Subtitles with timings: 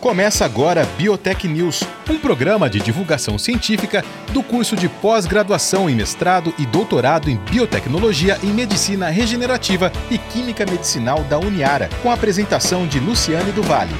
[0.00, 6.54] Começa agora Biotech News, um programa de divulgação científica do curso de pós-graduação em mestrado
[6.58, 12.86] e doutorado em biotecnologia e medicina regenerativa e química medicinal da Uniara, com a apresentação
[12.86, 13.94] de Luciane do Vale.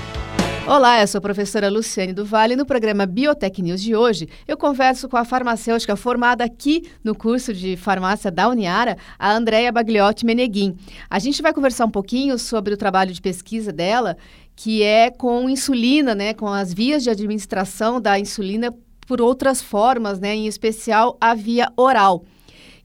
[0.67, 4.29] Olá, eu sou a professora Luciane do Vale e no programa Biotech News de hoje
[4.49, 9.71] eu converso com a farmacêutica formada aqui no curso de farmácia da Uniara, a Andrea
[9.71, 10.77] Bagliotti Meneguin.
[11.09, 14.17] A gente vai conversar um pouquinho sobre o trabalho de pesquisa dela,
[14.57, 18.75] que é com insulina, né, com as vias de administração da insulina
[19.07, 22.25] por outras formas, né, em especial a via oral.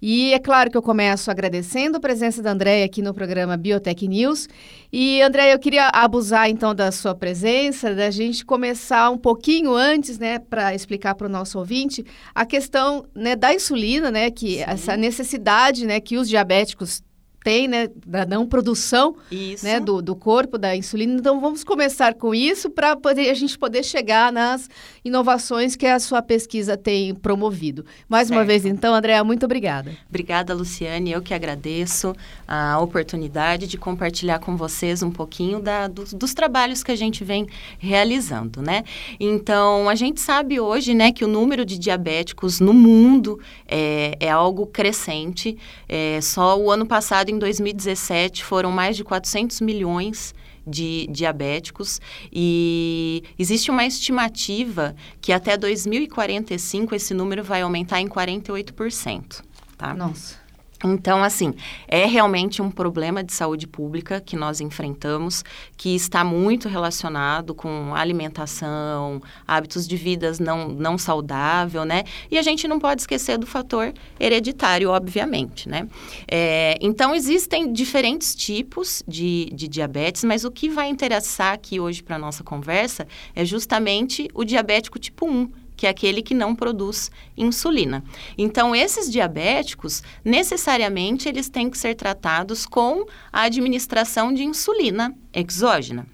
[0.02, 4.08] E é claro que eu começo agradecendo a presença da Andréia aqui no programa Biotech
[4.08, 4.50] News.
[4.92, 10.18] E, Andréia, eu queria abusar então da sua presença, da gente começar um pouquinho antes,
[10.18, 12.04] né, para explicar para o nosso ouvinte
[12.34, 14.64] a questão né, da insulina, né, que Sim.
[14.66, 17.04] essa necessidade né, que os diabéticos
[17.44, 19.16] tem, né, da não produção,
[19.64, 21.14] né, do, do corpo da insulina.
[21.14, 24.70] Então vamos começar com isso para poder a gente poder chegar nas
[25.04, 27.84] inovações que a sua pesquisa tem promovido.
[28.08, 28.38] Mais certo.
[28.38, 29.92] uma vez, então, Andréa, muito obrigada.
[30.08, 31.12] Obrigada, Luciane.
[31.12, 32.16] Eu que agradeço
[32.48, 37.24] a oportunidade de compartilhar com vocês um pouquinho da, dos, dos trabalhos que a gente
[37.24, 37.48] vem
[37.80, 38.84] realizando, né?
[39.20, 44.30] Então, a gente sabe hoje, né, que o número de diabéticos no mundo é, é
[44.30, 45.58] algo crescente.
[45.90, 50.34] É, só o ano passado em 2017 foram mais de 400 milhões
[50.66, 52.00] de diabéticos
[52.32, 59.44] e existe uma estimativa que até 2045 esse número vai aumentar em 48%.
[59.78, 59.94] Tá?
[59.94, 60.41] Nossa.
[60.84, 61.54] Então, assim,
[61.88, 65.44] é realmente um problema de saúde pública que nós enfrentamos,
[65.78, 72.04] que está muito relacionado com alimentação, hábitos de vida não, não saudável, né?
[72.30, 75.88] E a gente não pode esquecer do fator hereditário, obviamente, né?
[76.28, 82.02] É, então, existem diferentes tipos de, de diabetes, mas o que vai interessar aqui hoje
[82.02, 85.50] para a nossa conversa é justamente o diabético tipo 1,
[85.82, 88.04] que é aquele que não produz insulina.
[88.38, 96.06] Então, esses diabéticos, necessariamente, eles têm que ser tratados com a administração de insulina exógena.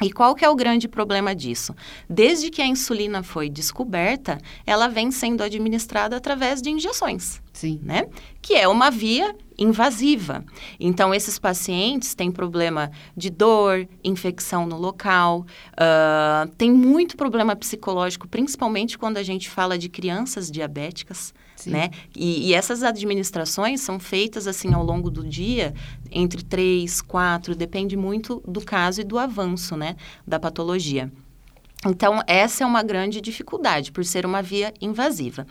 [0.00, 1.74] E qual que é o grande problema disso?
[2.08, 7.42] Desde que a insulina foi descoberta, ela vem sendo administrada através de injeções.
[7.52, 7.78] Sim.
[7.82, 8.06] Né?
[8.40, 10.44] Que é uma via invasiva.
[10.80, 18.26] Então, esses pacientes têm problema de dor, infecção no local, uh, tem muito problema psicológico,
[18.26, 21.32] principalmente quando a gente fala de crianças diabéticas.
[21.70, 21.90] Né?
[22.14, 25.74] E, e, essas administrações são feitas assim ao longo do dia,
[26.10, 29.96] entre três, quatro, depende muito do caso e do avanço né,
[30.26, 31.10] da patologia.
[31.84, 35.44] Então, essa é uma grande dificuldade, por ser uma via invasiva.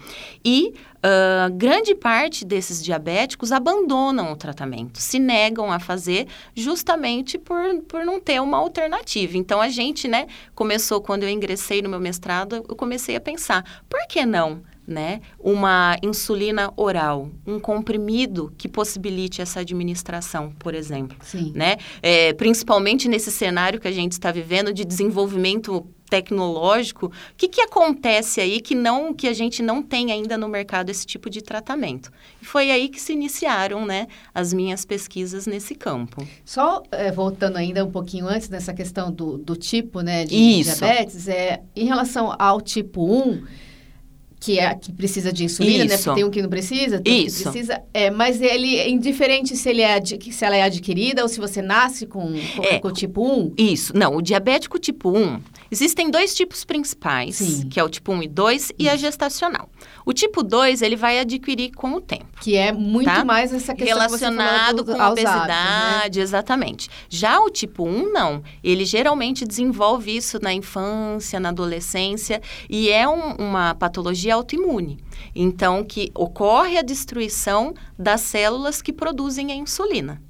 [0.46, 7.82] E uh, grande parte desses diabéticos abandonam o tratamento, se negam a fazer justamente por,
[7.82, 9.38] por não ter uma alternativa.
[9.38, 13.84] Então, a gente, né, começou, quando eu ingressei no meu mestrado, eu comecei a pensar,
[13.90, 14.62] por que não?
[14.88, 15.22] Né?
[15.40, 21.16] Uma insulina oral, um comprimido que possibilite essa administração, por exemplo.
[21.22, 21.54] Sim.
[21.56, 21.78] Né?
[22.02, 27.62] É, principalmente nesse cenário que a gente está vivendo de desenvolvimento tecnológico, o que, que
[27.62, 31.42] acontece aí que não que a gente não tem ainda no mercado esse tipo de
[31.42, 32.12] tratamento?
[32.42, 36.28] E foi aí que se iniciaram, né, as minhas pesquisas nesse campo.
[36.44, 40.78] Só é, voltando ainda um pouquinho antes nessa questão do, do tipo, né, de Isso.
[40.80, 43.46] diabetes, é, em relação ao tipo 1,
[44.42, 45.96] que é que precisa de insulina, né?
[45.96, 46.10] Isso.
[46.10, 46.16] né?
[46.16, 47.38] Tem um que não precisa, tem Isso.
[47.38, 47.80] que precisa.
[47.94, 51.62] É, mas ele é indiferente se ele é se ela é adquirida ou se você
[51.62, 53.54] nasce com, com, é, com o tipo 1.
[53.56, 53.96] Isso.
[53.96, 57.70] Não, o diabético tipo 1, existem dois tipos principais, Sim.
[57.70, 59.70] que é o tipo 1 e 2 e a gestacional.
[60.04, 62.26] O tipo 2, ele vai adquirir com o tempo.
[62.42, 63.24] Que é muito tá?
[63.24, 66.24] mais essa questão relacionado do, com a obesidade, né?
[66.24, 66.90] exatamente.
[67.08, 73.08] Já o tipo 1 não, ele geralmente desenvolve isso na infância, na adolescência e é
[73.08, 75.00] um, uma patologia autoimune.
[75.36, 80.22] Então, que ocorre a destruição das células que produzem a insulina.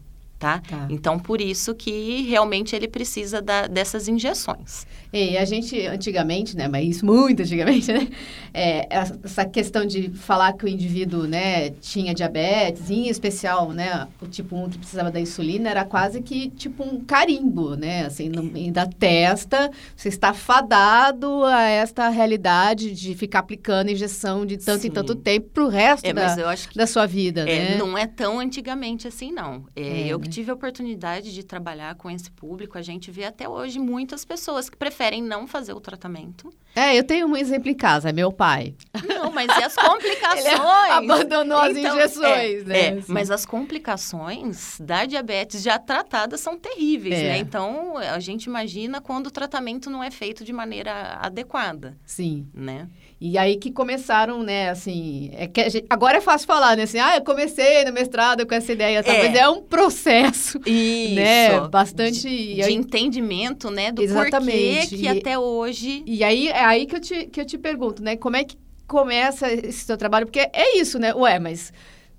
[0.42, 0.60] Tá?
[0.68, 0.88] tá?
[0.90, 4.88] Então, por isso que realmente ele precisa da, dessas injeções.
[5.14, 8.08] E a gente, antigamente, né, mas muito antigamente, né,
[8.52, 14.26] é, essa questão de falar que o indivíduo, né, tinha diabetes, em especial, né, o
[14.26, 18.42] tipo 1 que precisava da insulina, era quase que tipo um carimbo, né, assim, no
[18.42, 24.82] meio da testa, você está fadado a esta realidade de ficar aplicando injeção de tanto
[24.82, 24.88] Sim.
[24.88, 27.78] em tanto tempo para o resto é, da, que, da sua vida, é, né?
[27.78, 29.66] Não é tão antigamente assim, não.
[29.76, 32.78] É, eu que tive a oportunidade de trabalhar com esse público.
[32.78, 36.52] A gente vê até hoje muitas pessoas que preferem não fazer o tratamento.
[36.76, 38.74] É, eu tenho um exemplo em casa, é meu pai.
[39.08, 40.60] Não, mas e as complicações?
[40.92, 42.80] abandonou as então, injeções, é, né?
[42.88, 47.24] É, mas as complicações da diabetes já tratadas são terríveis, é.
[47.24, 47.38] né?
[47.38, 51.98] Então, a gente imagina quando o tratamento não é feito de maneira adequada.
[52.06, 52.48] Sim.
[52.54, 52.88] Né?
[53.20, 56.98] E aí que começaram, né, assim, é que gente, agora é fácil falar, né, assim,
[56.98, 59.14] ah, eu comecei no mestrado com essa ideia, tá?
[59.14, 59.28] é.
[59.28, 61.16] mas é um processo, Isso.
[61.16, 62.22] né, bastante...
[62.22, 64.90] De, de aí, entendimento, né, do exatamente.
[64.90, 66.04] porquê que e, até hoje...
[66.08, 68.58] E aí, é aí que eu, te, que eu te pergunto, né, como é que
[68.88, 70.26] começa esse seu trabalho?
[70.26, 71.74] Porque é isso, né, ué, mas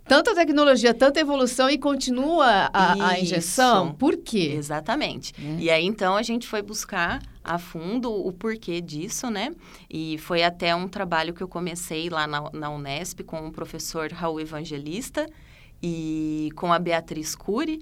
[0.05, 3.95] tanta tecnologia, tanta evolução e continua a, a injeção.
[3.95, 4.55] Por quê?
[4.57, 5.33] Exatamente.
[5.39, 5.63] É.
[5.63, 9.51] E aí, então, a gente foi buscar a fundo o porquê disso, né?
[9.91, 14.11] E foi até um trabalho que eu comecei lá na, na Unesp com o professor
[14.13, 15.27] Raul Evangelista
[15.83, 17.81] e com a Beatriz Cury.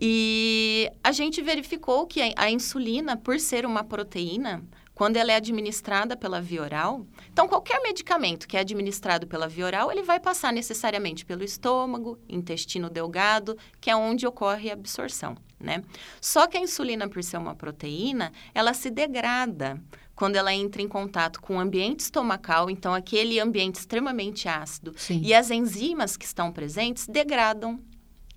[0.00, 4.62] E a gente verificou que a, a insulina, por ser uma proteína,
[4.94, 9.66] quando ela é administrada pela via oral, então qualquer medicamento que é administrado pela via
[9.66, 15.36] oral, ele vai passar necessariamente pelo estômago, intestino delgado, que é onde ocorre a absorção,
[15.58, 15.82] né?
[16.20, 19.80] Só que a insulina, por ser uma proteína, ela se degrada
[20.14, 25.20] quando ela entra em contato com o ambiente estomacal, então aquele ambiente extremamente ácido, Sim.
[25.24, 27.80] e as enzimas que estão presentes degradam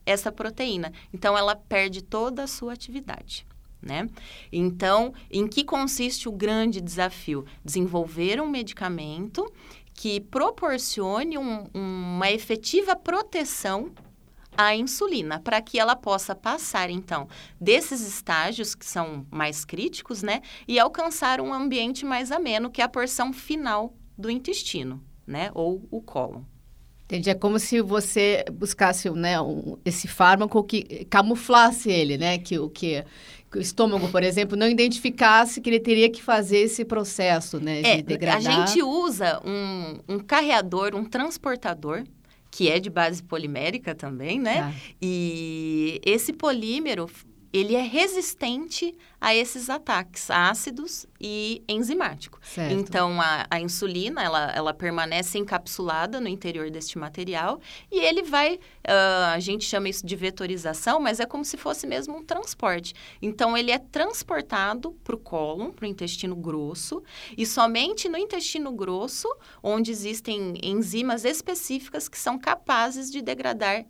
[0.05, 0.93] essa proteína.
[1.13, 3.45] Então ela perde toda a sua atividade
[3.85, 4.09] né?
[4.51, 7.45] Então, em que consiste o grande desafio?
[7.63, 9.49] Desenvolver um medicamento
[9.93, 13.91] que proporcione um, uma efetiva proteção
[14.57, 17.27] à insulina, para que ela possa passar, então,
[17.59, 20.41] desses estágios que são mais críticos, né?
[20.67, 25.51] E alcançar um ambiente mais ameno, que é a porção final do intestino, né?
[25.53, 26.41] Ou o cólon.
[27.05, 27.29] Entendi.
[27.29, 32.39] É como se você buscasse né, um, esse fármaco que camuflasse ele, né?
[32.39, 33.03] Que o que,
[33.59, 37.81] estômago, por exemplo, não identificasse que ele teria que fazer esse processo, né?
[37.81, 38.61] É, de degradar.
[38.61, 42.03] A gente usa um, um carreador, um transportador,
[42.51, 44.59] que é de base polimérica também, né?
[44.59, 44.73] Ah.
[45.01, 47.09] E esse polímero
[47.55, 52.39] ele é resistente a esses ataques ácidos e enzimáticos.
[52.47, 52.73] Certo.
[52.73, 57.59] Então, a, a, insulina, ela, ela permanece encapsulada no interior deste material
[57.91, 61.87] e ele vai, uh, a gente chama isso de vetorização, mas é como se fosse
[61.87, 62.93] mesmo um transporte.
[63.21, 67.01] Então, ele é transportado para o cólon, para o intestino grosso,
[67.37, 69.27] e somente no intestino grosso,
[69.63, 73.85] onde existem enzimas específicas que são capazes de degradar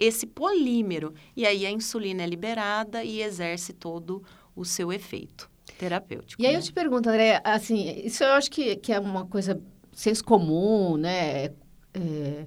[0.00, 1.12] esse polímero.
[1.36, 4.24] E aí a insulina é liberada e exerce todo
[4.56, 6.42] o seu efeito terapêutico.
[6.42, 6.58] E aí né?
[6.58, 9.60] eu te pergunto, André, assim, isso eu acho que, que é uma coisa
[9.92, 11.50] senso comum, né?
[11.92, 12.46] É,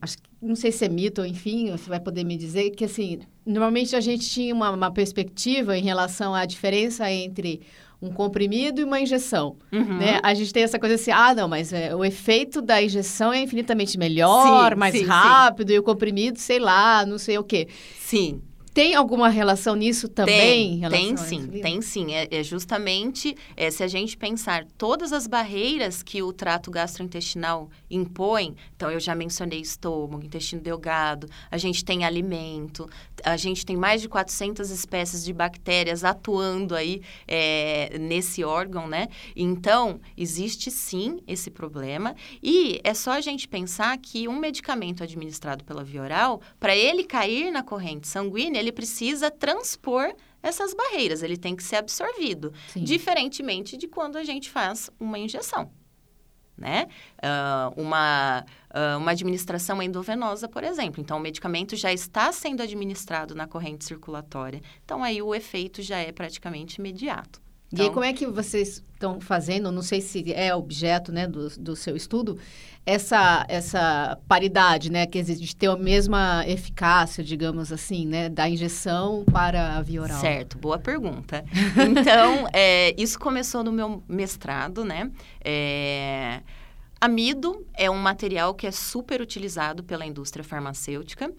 [0.00, 2.84] acho que, não sei se é mito, ou enfim, você vai poder me dizer que,
[2.84, 7.60] assim, normalmente a gente tinha uma, uma perspectiva em relação à diferença entre
[8.02, 9.98] um comprimido e uma injeção, uhum.
[9.98, 10.20] né?
[10.22, 13.42] A gente tem essa coisa assim, ah, não, mas é, o efeito da injeção é
[13.42, 15.74] infinitamente melhor, sim, mais sim, rápido, sim.
[15.74, 17.68] e o comprimido, sei lá, não sei o quê.
[17.98, 18.40] Sim.
[18.72, 20.80] Tem alguma relação nisso também?
[20.80, 22.14] Tem, tem sim, tem sim.
[22.14, 27.68] É, é justamente é, se a gente pensar todas as barreiras que o trato gastrointestinal
[27.90, 32.88] impõe, então eu já mencionei estômago, intestino delgado, a gente tem alimento,
[33.24, 39.08] a gente tem mais de 400 espécies de bactérias atuando aí é, nesse órgão, né?
[39.34, 45.64] Então, existe sim esse problema e é só a gente pensar que um medicamento administrado
[45.64, 51.36] pela via oral, para ele cair na corrente sanguínea, ele precisa transpor essas barreiras, ele
[51.36, 52.84] tem que ser absorvido, Sim.
[52.84, 55.70] diferentemente de quando a gente faz uma injeção.
[56.56, 56.88] Né?
[57.16, 61.00] Uh, uma, uh, uma administração endovenosa, por exemplo.
[61.00, 64.60] Então, o medicamento já está sendo administrado na corrente circulatória.
[64.84, 67.40] Então, aí o efeito já é praticamente imediato.
[67.72, 71.26] Então, e aí, como é que vocês estão fazendo, não sei se é objeto né,
[71.26, 72.36] do, do seu estudo,
[72.84, 78.48] essa, essa paridade, né, que existe de ter a mesma eficácia, digamos assim, né, da
[78.48, 80.20] injeção para a via oral?
[80.20, 81.44] Certo, boa pergunta.
[81.76, 85.10] Então, é, isso começou no meu mestrado, né?
[85.42, 86.40] É,
[87.00, 91.32] amido é um material que é super utilizado pela indústria farmacêutica,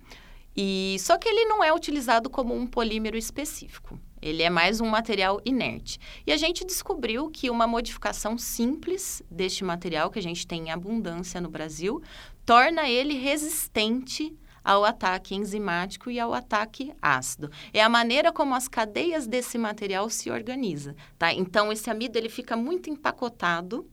[0.55, 3.99] e só que ele não é utilizado como um polímero específico.
[4.21, 5.99] Ele é mais um material inerte.
[6.27, 10.71] E a gente descobriu que uma modificação simples deste material, que a gente tem em
[10.71, 12.01] abundância no Brasil,
[12.45, 17.49] torna ele resistente ao ataque enzimático e ao ataque ácido.
[17.73, 21.33] É a maneira como as cadeias desse material se organizam, tá?
[21.33, 23.89] Então, esse amido, ele fica muito empacotado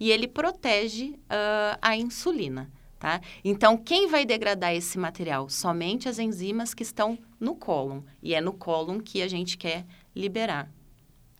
[0.00, 2.70] e ele protege uh, a insulina.
[2.98, 3.20] Tá?
[3.44, 5.48] Então, quem vai degradar esse material?
[5.48, 8.00] Somente as enzimas que estão no cólon.
[8.20, 10.68] E é no cólon que a gente quer liberar.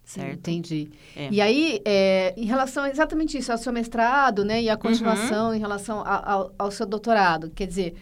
[0.04, 0.38] Certo?
[0.38, 0.88] Entendi.
[1.16, 1.28] É.
[1.30, 4.62] E aí, é, em relação a exatamente isso, ao seu mestrado, né?
[4.62, 5.54] E a continuação uhum.
[5.54, 7.50] em relação ao, ao seu doutorado.
[7.50, 7.94] Quer dizer,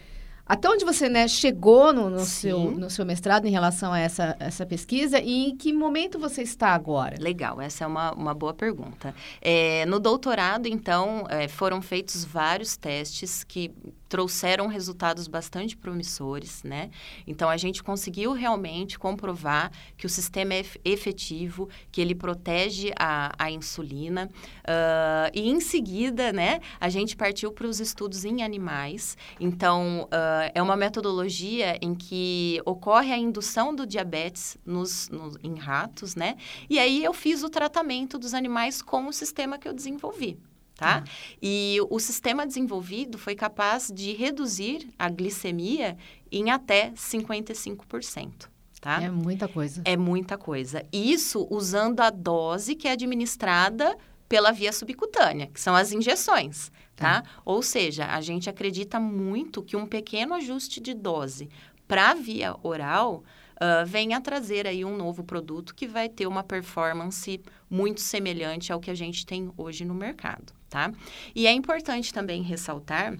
[0.47, 4.35] até onde você né, chegou no, no seu, no seu mestrado em relação a essa,
[4.39, 7.15] essa pesquisa e em que momento você está agora?
[7.19, 9.13] Legal, essa é uma, uma boa pergunta.
[9.41, 13.71] É, no doutorado, então, é, foram feitos vários testes que
[14.07, 16.89] trouxeram resultados bastante promissores, né?
[17.25, 23.33] Então a gente conseguiu realmente comprovar que o sistema é efetivo, que ele protege a,
[23.37, 26.59] a insulina uh, e em seguida, né?
[26.79, 29.17] A gente partiu para os estudos em animais.
[29.39, 35.55] Então uh, é uma metodologia em que ocorre a indução do diabetes nos, nos, em
[35.55, 36.35] ratos, né?
[36.69, 40.37] E aí eu fiz o tratamento dos animais com o sistema que eu desenvolvi
[40.77, 41.03] tá?
[41.03, 41.09] Ah.
[41.41, 45.97] E o sistema desenvolvido foi capaz de reduzir a glicemia
[46.31, 48.47] em até 55%.
[48.79, 49.01] Tá?
[49.01, 49.81] É muita coisa.
[49.83, 50.85] É muita coisa.
[50.93, 53.97] Isso usando a dose que é administrada
[54.29, 57.21] pela via subcutânea, que são as injeções, tá?
[57.21, 57.29] tá?
[57.43, 61.49] Ou seja, a gente acredita muito que um pequeno ajuste de dose
[61.87, 63.23] para a via oral
[63.55, 68.79] uh, venha trazer aí um novo produto que vai ter uma performance muito semelhante ao
[68.79, 70.91] que a gente tem hoje no mercado tá?
[71.35, 73.17] E é importante também ressaltar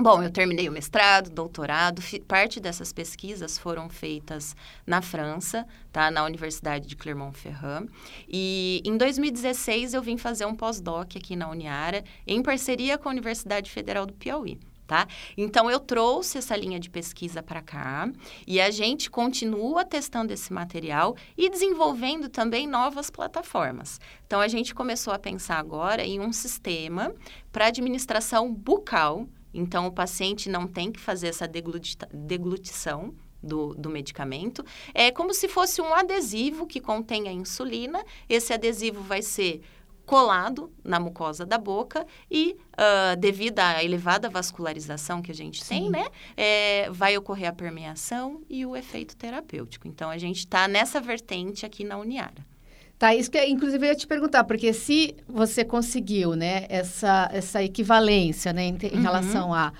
[0.00, 4.54] Bom, eu terminei o mestrado, doutorado, parte dessas pesquisas foram feitas
[4.86, 6.08] na França, tá?
[6.08, 7.88] Na Universidade de Clermont-Ferrand.
[8.28, 13.12] E em 2016 eu vim fazer um pós-doc aqui na Uniara, em parceria com a
[13.12, 15.06] Universidade Federal do Piauí tá?
[15.36, 18.10] Então eu trouxe essa linha de pesquisa para cá
[18.46, 24.00] e a gente continua testando esse material e desenvolvendo também novas plataformas.
[24.26, 27.14] Então a gente começou a pensar agora em um sistema
[27.52, 29.28] para administração bucal.
[29.52, 34.64] Então o paciente não tem que fazer essa deglutição, do, do, medicamento.
[34.92, 38.04] É como se fosse um adesivo que contém a insulina.
[38.28, 39.62] Esse adesivo vai ser
[40.08, 45.68] colado na mucosa da boca e, uh, devido à elevada vascularização que a gente Sim.
[45.68, 49.86] tem, né, é, vai ocorrer a permeação e o efeito terapêutico.
[49.86, 52.46] Então, a gente está nessa vertente aqui na Uniara.
[52.98, 57.62] Tá, isso que inclusive eu ia te perguntar, porque se você conseguiu, né, essa, essa
[57.62, 59.02] equivalência, né, em, em uhum.
[59.02, 59.74] relação a,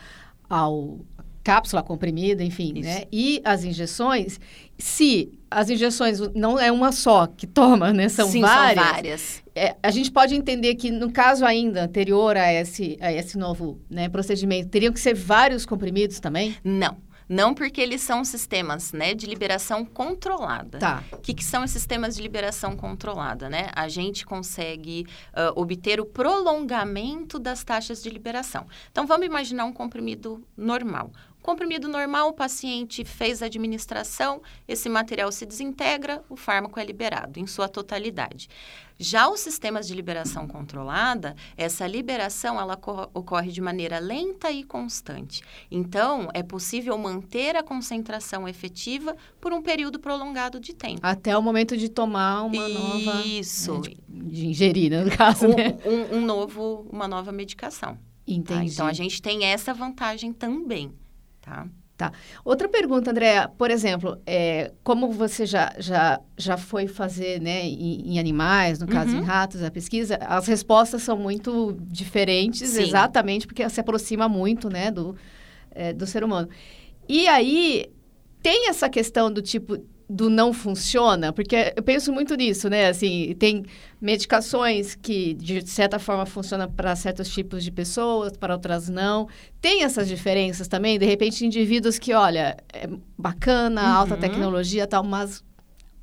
[0.47, 1.01] ao
[1.49, 2.87] cápsula comprimida, enfim, Isso.
[2.87, 3.05] né?
[3.11, 4.39] E as injeções,
[4.77, 8.11] se as injeções não é uma só que toma, né?
[8.11, 8.85] São Sim, várias.
[8.85, 9.43] São várias.
[9.55, 13.81] É, a gente pode entender que no caso ainda anterior a esse, a esse novo
[13.89, 16.55] né, procedimento, teriam que ser vários comprimidos também?
[16.63, 16.99] Não.
[17.29, 20.79] Não porque eles são sistemas né, de liberação controlada.
[20.79, 21.05] Tá.
[21.13, 23.51] O que, que são esses sistemas de liberação controlada?
[23.51, 23.69] Né?
[23.75, 28.67] A gente consegue uh, obter o prolongamento das taxas de liberação.
[28.91, 31.13] Então, vamos imaginar um comprimido normal.
[31.49, 37.41] Comprimido normal, o paciente fez a administração, esse material se desintegra, o fármaco é liberado
[37.41, 38.51] em sua totalidade.
[38.99, 42.79] Já os sistemas de liberação controlada, essa liberação ela
[43.15, 45.41] ocorre de maneira lenta e constante.
[45.71, 51.01] Então, é possível manter a concentração efetiva por um período prolongado de tempo.
[51.03, 52.79] Até o momento de tomar uma Isso.
[52.79, 53.23] nova...
[53.23, 53.75] Isso.
[53.75, 55.79] Né, de, de, ingerir, né, no caso, um, né?
[55.87, 57.95] Um, um novo, uma nova medicação.
[57.95, 58.01] Tá?
[58.27, 58.45] Entendi.
[58.45, 58.65] Tá?
[58.65, 60.93] Então, a gente tem essa vantagem também
[61.49, 61.67] tá?
[61.97, 62.13] Tá.
[62.45, 68.13] Outra pergunta, Andréa, por exemplo, é, como você já, já, já foi fazer né, em,
[68.13, 69.19] em animais, no caso uhum.
[69.19, 72.83] em ratos, a pesquisa, as respostas são muito diferentes, Sim.
[72.83, 75.17] exatamente porque se aproxima muito né, do,
[75.73, 76.49] é, do ser humano.
[77.09, 77.87] E aí,
[78.41, 79.77] tem essa questão do tipo
[80.09, 82.89] do não funciona, porque eu penso muito nisso, né?
[82.89, 83.65] Assim, tem
[84.01, 89.29] medicações que de certa forma funcionam para certos tipos de pessoas, para outras não.
[89.61, 92.89] Tem essas diferenças também, de repente indivíduos que, olha, é
[93.19, 93.97] bacana, uhum.
[93.99, 95.45] alta tecnologia, tal, mas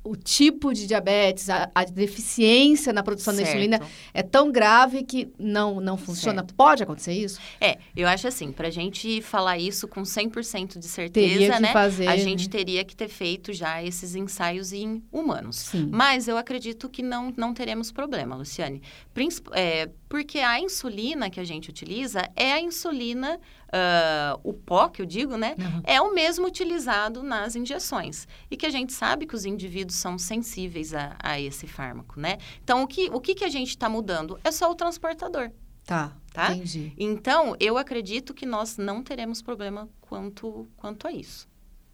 [0.06, 3.46] o tipo de diabetes, a, a deficiência na produção certo.
[3.46, 3.80] da insulina
[4.14, 6.40] é tão grave que não, não funciona.
[6.40, 6.54] Certo.
[6.54, 7.40] Pode acontecer isso?
[7.60, 11.72] É, eu acho assim, para a gente falar isso com 100% de certeza, né?
[11.72, 15.56] Fazer, a gente teria que ter feito já esses ensaios em humanos.
[15.56, 15.88] Sim.
[15.90, 18.82] Mas eu acredito que não, não teremos problema, Luciane.
[19.12, 24.88] Princip é, porque a insulina que a gente utiliza é a insulina, uh, o pó
[24.88, 25.54] que eu digo, né?
[25.58, 25.82] Uhum.
[25.84, 28.26] É o mesmo utilizado nas injeções.
[28.50, 32.38] E que a gente sabe que os indivíduos são sensíveis a, a esse fármaco, né?
[32.62, 34.38] Então, o que, o que, que a gente está mudando?
[34.44, 35.50] É só o transportador.
[35.84, 36.52] Tá, tá?
[36.52, 36.92] entendi.
[36.98, 41.48] Então, eu acredito que nós não teremos problema quanto, quanto a isso.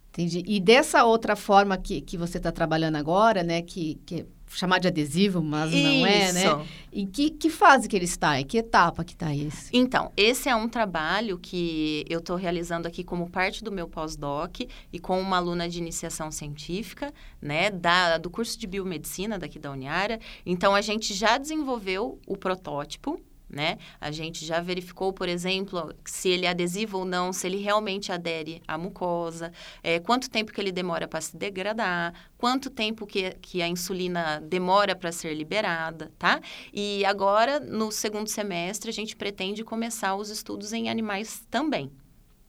[0.09, 0.43] Entendi.
[0.45, 4.87] E dessa outra forma que, que você está trabalhando agora, né, que, que chamar de
[4.87, 6.45] adesivo, mas não é, né?
[6.45, 6.61] Isso.
[6.91, 8.39] Em que, que fase que ele está?
[8.39, 9.69] Em que etapa que está esse?
[9.73, 14.61] Então, esse é um trabalho que eu estou realizando aqui como parte do meu pós-doc
[14.91, 19.71] e com uma aluna de iniciação científica, né, da, do curso de biomedicina daqui da
[19.71, 20.19] Uniara.
[20.45, 23.19] Então, a gente já desenvolveu o protótipo,
[23.53, 23.77] né?
[24.01, 28.11] A gente já verificou, por exemplo, se ele é adesivo ou não, se ele realmente
[28.11, 33.31] adere à mucosa, é, quanto tempo que ele demora para se degradar, quanto tempo que,
[33.41, 36.41] que a insulina demora para ser liberada, tá?
[36.73, 41.91] E agora, no segundo semestre, a gente pretende começar os estudos em animais também,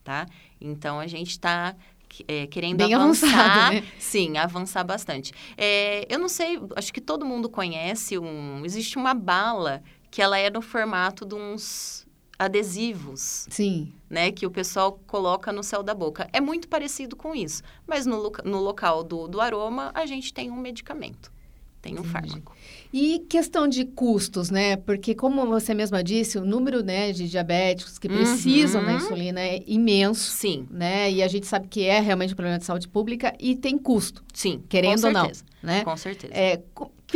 [0.03, 0.27] tá?
[0.61, 1.77] Então, a gente está
[2.29, 3.29] é, querendo Bem avançar.
[3.29, 3.85] avançado, né?
[3.99, 5.33] Sim, avançar bastante.
[5.57, 8.65] É, eu não sei, acho que todo mundo conhece um.
[8.65, 9.83] Existe uma bala
[10.15, 12.07] que ela é no formato de uns
[12.39, 13.93] adesivos, Sim.
[14.09, 14.31] né?
[14.31, 16.29] Que o pessoal coloca no céu da boca.
[16.33, 17.65] É muito parecido com isso.
[17.85, 21.33] Mas no, no local do, do aroma, a gente tem um medicamento.
[21.83, 22.55] Tem um fármaco.
[22.93, 24.77] E questão de custos, né?
[24.77, 28.87] Porque, como você mesma disse, o número né, de diabéticos que precisam Uhum.
[28.87, 31.11] da insulina é imenso, Sim, né?
[31.11, 34.25] E a gente sabe que é realmente um problema de saúde pública e tem custo,
[34.33, 34.63] sim.
[34.69, 35.83] querendo ou não, certeza, né?
[35.85, 36.33] Com certeza.
[36.33, 36.63] É,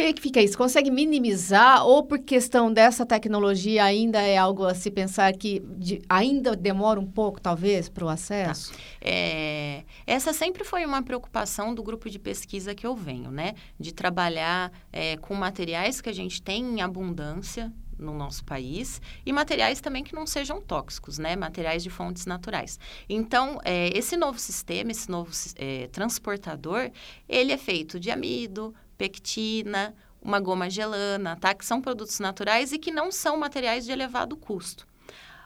[0.04, 0.56] que que fica isso?
[0.56, 6.00] Consegue minimizar ou por questão dessa tecnologia ainda é algo a se pensar que de-
[6.08, 8.72] ainda demora um pouco, talvez, para o acesso?
[9.00, 13.54] É, essa sempre foi uma preocupação do grupo de pesquisa que eu venho, né?
[13.78, 19.32] De trabalhar é, com materiais que a gente tem em abundância no nosso país e
[19.32, 21.34] materiais também que não sejam tóxicos, né?
[21.34, 22.78] Materiais de fontes naturais.
[23.08, 26.90] Então, é, esse novo sistema, esse novo é, transportador,
[27.28, 31.54] ele é feito de amido, pectina, uma goma gelana, tá?
[31.54, 34.86] Que são produtos naturais e que não são materiais de elevado custo.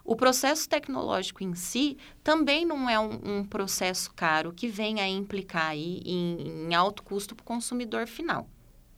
[0.05, 5.09] O processo tecnológico em si também não é um, um processo caro que venha a
[5.09, 8.49] implicar aí em, em alto custo para o consumidor final.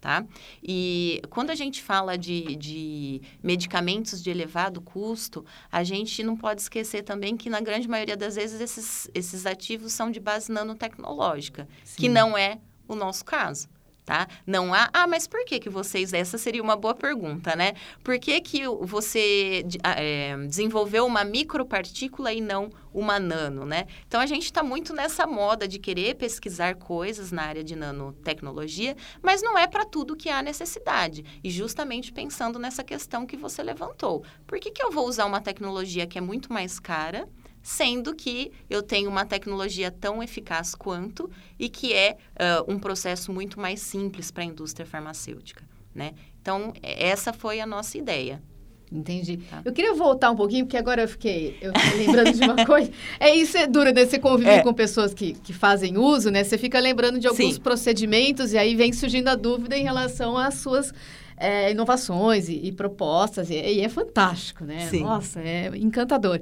[0.00, 0.22] Tá?
[0.62, 6.60] E quando a gente fala de, de medicamentos de elevado custo, a gente não pode
[6.60, 11.66] esquecer também que, na grande maioria das vezes, esses, esses ativos são de base nanotecnológica,
[11.96, 12.08] que Sim.
[12.10, 13.66] não é o nosso caso.
[14.04, 14.28] Tá?
[14.46, 14.90] Não há.
[14.92, 16.12] Ah, mas por que, que vocês.
[16.12, 17.72] Essa seria uma boa pergunta, né?
[18.02, 23.86] Por que, que você é, desenvolveu uma micropartícula e não uma nano, né?
[24.06, 28.94] Então a gente está muito nessa moda de querer pesquisar coisas na área de nanotecnologia,
[29.22, 31.24] mas não é para tudo que há necessidade.
[31.42, 34.22] E justamente pensando nessa questão que você levantou.
[34.46, 37.26] Por que, que eu vou usar uma tecnologia que é muito mais cara?
[37.66, 43.32] Sendo que eu tenho uma tecnologia tão eficaz quanto e que é ah, um processo
[43.32, 46.12] muito mais simples para a indústria farmacêutica, né?
[46.42, 48.42] Então, essa foi a nossa ideia.
[48.92, 49.38] Entendi.
[49.38, 49.62] Tá.
[49.64, 52.92] Eu queria voltar um pouquinho, porque agora eu fiquei eu fiquei lembrando de uma coisa.
[53.18, 54.04] É isso, é duro, né?
[54.04, 54.62] Você conviver É.
[54.62, 56.44] com pessoas que, que fazem uso, né?
[56.44, 57.60] Você fica lembrando de alguns Sim.
[57.62, 60.92] procedimentos e aí vem surgindo a dúvida em relação às suas
[61.36, 63.50] é, inovações e, e propostas.
[63.50, 64.86] E, e é fantástico, né?
[64.88, 65.02] Sim.
[65.02, 66.40] Nossa, é encantador.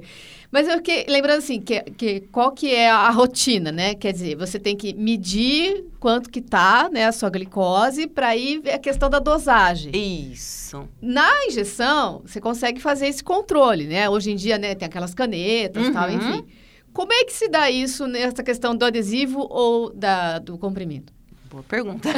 [0.51, 3.95] Mas eu fiquei lembrando assim, que, que qual que é a rotina, né?
[3.95, 8.61] Quer dizer, você tem que medir quanto que tá, né, a sua glicose, para aí
[8.71, 9.91] a questão da dosagem.
[10.31, 10.87] Isso.
[11.01, 14.09] Na injeção, você consegue fazer esse controle, né?
[14.09, 16.15] Hoje em dia, né, tem aquelas canetas e tal, Uhum.
[16.17, 16.45] enfim.
[16.93, 21.11] Como é que se dá isso nessa questão do adesivo ou da, do comprimido?
[21.53, 22.09] Boa pergunta.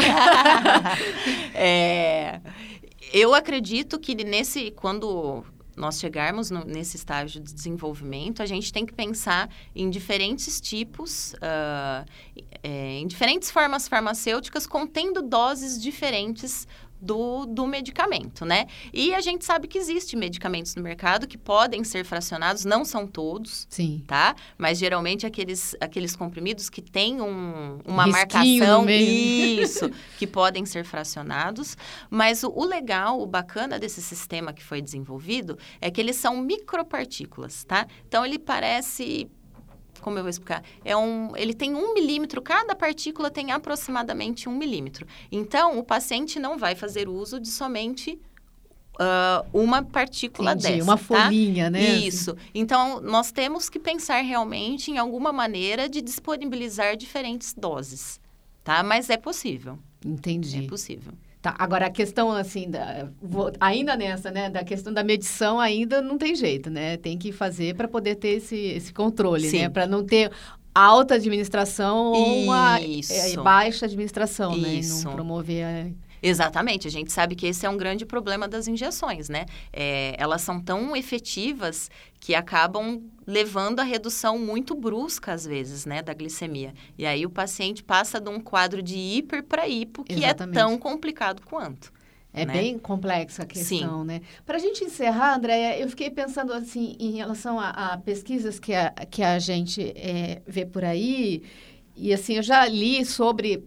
[1.53, 2.39] É,
[3.13, 5.43] eu acredito que nesse, quando
[5.75, 11.33] nós chegarmos no- nesse estágio de desenvolvimento, a gente tem que pensar em diferentes tipos,
[11.41, 12.05] ah,
[12.63, 16.67] é, em diferentes formas farmacêuticas contendo doses diferentes
[17.05, 18.65] do, do medicamento, né?
[18.91, 23.05] E a gente sabe que existe medicamentos no mercado que podem ser fracionados, não são
[23.05, 24.03] todos, Sim.
[24.07, 24.35] tá?
[24.57, 30.83] Mas geralmente aqueles, aqueles comprimidos que têm um, uma Risquinho marcação, isso, que podem ser
[30.83, 31.77] fracionados.
[32.09, 36.37] Mas o, o legal, o bacana desse sistema que foi desenvolvido é que eles são
[36.37, 37.85] micropartículas, tá?
[38.07, 39.29] Então ele parece
[40.05, 40.63] como eu vou explicar?
[40.83, 45.07] É um, ele tem um milímetro, cada partícula tem aproximadamente um milímetro.
[45.31, 48.21] Então, o paciente não vai fazer uso de somente
[48.99, 50.83] ah, uma partícula Entendi, dessa.
[50.83, 51.03] uma tá?
[51.03, 51.81] folhinha, né?
[51.97, 52.37] Isso.
[52.53, 58.21] Então, nós temos que pensar realmente em alguma maneira de disponibilizar diferentes doses,
[58.63, 58.83] tá?
[58.83, 59.79] Mas é possível.
[60.05, 60.65] Entendi.
[60.65, 61.13] É possível.
[61.45, 66.01] Tá, agora a questão assim, da, vou- ainda nessa, né, da questão da medição ainda
[66.01, 66.97] não tem jeito, né?
[66.97, 69.59] Tem que fazer para poder ter esse, esse controle, Sim.
[69.59, 69.69] né?
[69.69, 70.31] Para não ter
[70.73, 73.13] alta administração ou uma Isso.
[73.13, 74.69] é, baixa administração, né?
[74.73, 75.05] E Isso.
[75.05, 75.85] não promover a
[76.27, 79.45] Exatamente, a gente sabe que esse é um grande problema das injeções, né?
[79.71, 86.01] É, elas são tão efetivas que acabam levando a redução muito brusca, às vezes, né,
[86.01, 86.73] da glicemia.
[86.97, 90.57] E aí o paciente passa de um quadro de hiper para hipo, que é Exatamente.
[90.57, 91.93] é tão complicado quanto.
[92.33, 92.51] É né?
[92.51, 94.07] bem complexa a questão, Sim.
[94.07, 94.21] né?
[94.45, 98.73] Para a gente encerrar, Andréia, eu fiquei pensando assim em relação a, a pesquisas que
[98.73, 101.43] a, que a gente é, vê por aí,
[101.95, 103.63] e assim, eu já li sobre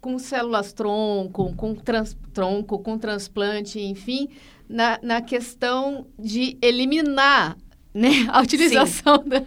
[0.00, 4.28] com células tronco, com trans, tronco, com transplante, enfim,
[4.68, 7.56] na, na questão de eliminar
[7.94, 9.42] né, a utilização da,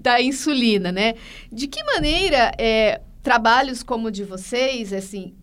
[0.00, 1.14] da, insulina, né?
[1.50, 5.34] De que maneira é, trabalhos como o de vocês, assim,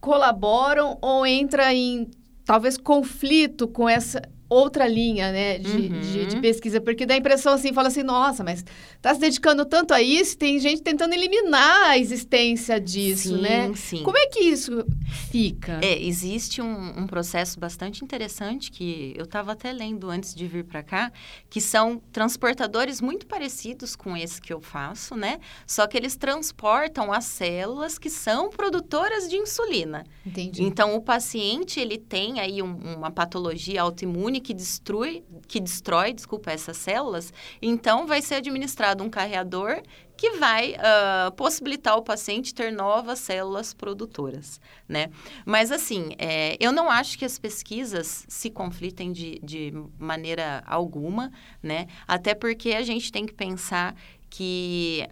[0.00, 2.08] colaboram ou entra em
[2.44, 6.00] talvez conflito com essa outra linha, né, de, uhum.
[6.00, 8.64] de, de, pesquisa, porque dá a impressão assim, fala assim, nossa, mas
[9.02, 13.70] tá se dedicando tanto a isso, tem gente tentando eliminar a existência disso, sim, né?
[13.74, 14.02] Sim.
[14.02, 14.84] Como é que isso
[15.30, 15.80] fica?
[15.82, 20.64] É, existe um, um processo bastante interessante que eu estava até lendo antes de vir
[20.64, 21.12] para cá,
[21.50, 25.40] que são transportadores muito parecidos com esse que eu faço, né?
[25.66, 30.04] Só que eles transportam as células que são produtoras de insulina.
[30.24, 30.62] Entendi.
[30.62, 36.50] Então, o paciente, ele tem aí um, uma patologia autoimune que destrui, que destrói, desculpa,
[36.50, 39.82] essas células, então vai ser administrado um carreador
[40.16, 45.10] que vai uh, possibilitar o paciente ter novas células produtoras, né?
[45.46, 51.30] Mas, assim, é, eu não acho que as pesquisas se conflitem de, de maneira alguma,
[51.62, 51.86] né?
[52.06, 53.94] Até porque a gente tem que pensar
[54.28, 55.08] que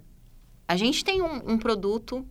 [0.67, 2.27] a gente tem um, um produto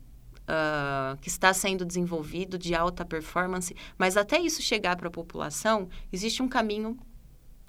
[0.45, 5.89] Uh, que está sendo desenvolvido de alta performance, mas até isso chegar para a população,
[6.13, 6.95] existe um caminho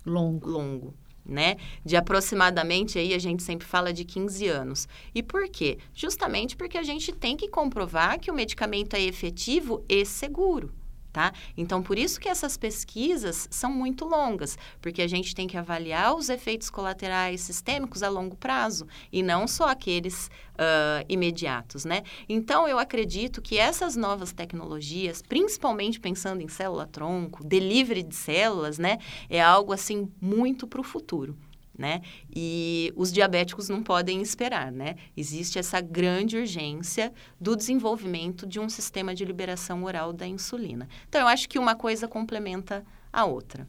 [0.05, 0.47] longo.
[0.47, 0.95] longo.
[1.25, 1.57] Né?
[1.85, 4.89] De aproximadamente aí a gente sempre fala de 15 anos.
[5.15, 5.79] E por quê?
[5.93, 10.73] Justamente porque a gente tem que comprovar que o medicamento é efetivo e seguro
[11.17, 11.33] tá?
[11.57, 16.15] Então, por isso que essas pesquisas são muito longas, porque a gente tem que avaliar
[16.15, 22.03] os efeitos colaterais sistêmicos a longo prazo e não só aqueles uh, imediatos, né?
[22.29, 28.99] Então, eu acredito que essas novas tecnologias, principalmente pensando em célula-tronco, delivery de células, né?
[29.31, 31.35] É algo, assim, muito para o futuro
[31.79, 32.01] né?
[32.35, 34.97] E os diabéticos não podem esperar, né?
[35.17, 40.89] Existe essa grande urgência do desenvolvimento de um sistema de liberação oral da insulina.
[41.09, 43.67] Então, eu acho que uma coisa complementa a outra.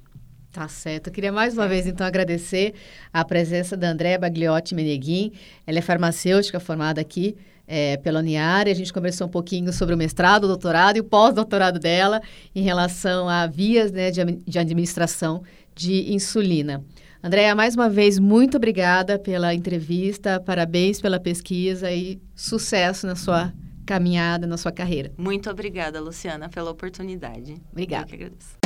[0.52, 1.08] Tá certo.
[1.08, 2.74] Eu queria mais uma vez, então, agradecer
[3.14, 5.32] a presença da Andréa Bagliotti Meneguin.
[5.66, 7.36] Ela é farmacêutica formada aqui
[7.68, 8.72] é, pela Uniara.
[8.72, 12.22] A gente conversou um pouquinho sobre o mestrado, o doutorado e o pós-doutorado dela
[12.56, 15.44] em relação a vias né, de, de administração
[15.76, 16.84] de insulina.
[17.24, 23.52] Andréia, mais uma vez, muito obrigada pela entrevista, parabéns pela pesquisa e sucesso na sua
[23.86, 25.12] caminhada, na sua carreira.
[25.18, 27.56] Muito obrigada, Luciana, pela oportunidade.
[27.72, 28.04] Obrigada.
[28.04, 28.58] Eu que agradeço.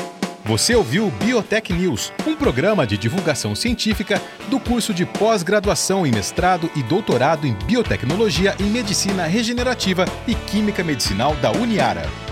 [0.44, 6.12] Você ouviu o Biotech News, um programa de divulgação científica do curso de pós-graduação em
[6.12, 12.31] mestrado e doutorado em biotecnologia em medicina regenerativa e química medicinal da Uniara.